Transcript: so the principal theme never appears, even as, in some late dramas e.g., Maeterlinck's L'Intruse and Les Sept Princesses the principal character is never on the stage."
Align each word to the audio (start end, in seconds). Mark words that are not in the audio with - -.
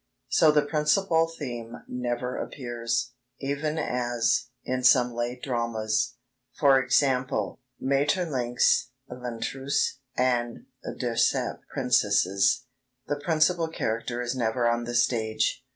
so 0.29 0.51
the 0.51 0.63
principal 0.63 1.27
theme 1.27 1.83
never 1.87 2.35
appears, 2.35 3.11
even 3.39 3.77
as, 3.77 4.47
in 4.63 4.83
some 4.83 5.13
late 5.13 5.43
dramas 5.43 6.15
e.g., 6.59 7.05
Maeterlinck's 7.79 8.87
L'Intruse 9.11 9.99
and 10.17 10.65
Les 10.83 11.31
Sept 11.31 11.59
Princesses 11.71 12.65
the 13.05 13.21
principal 13.23 13.67
character 13.67 14.23
is 14.23 14.35
never 14.35 14.67
on 14.67 14.85
the 14.85 14.95
stage." 14.95 15.63